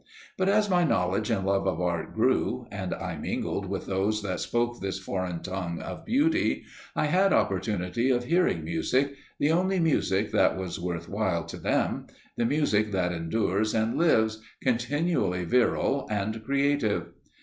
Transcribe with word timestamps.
But 0.35 0.49
as 0.49 0.67
my 0.67 0.83
knowledge 0.83 1.29
and 1.29 1.45
love 1.45 1.67
of 1.67 1.79
art 1.79 2.15
grew, 2.15 2.65
and 2.71 2.91
I 2.91 3.17
mingled 3.17 3.67
with 3.67 3.85
those 3.85 4.23
that 4.23 4.39
spoke 4.39 4.81
this 4.81 4.97
foreign 4.97 5.43
tongue 5.43 5.79
of 5.79 6.07
beauty, 6.07 6.63
I 6.95 7.05
had 7.05 7.31
opportunity 7.33 8.09
of 8.09 8.23
hearing 8.23 8.63
music, 8.63 9.13
the 9.37 9.51
only 9.51 9.77
music 9.79 10.31
that 10.31 10.57
was 10.57 10.79
worth 10.79 11.07
while 11.07 11.43
to 11.45 11.57
them, 11.57 12.07
the 12.35 12.45
music 12.45 12.91
that 12.93 13.11
endures 13.11 13.75
and 13.75 13.95
lives, 13.95 14.41
continually 14.59 15.45
virile 15.45 16.07
and 16.09 16.43
creative. 16.43 17.09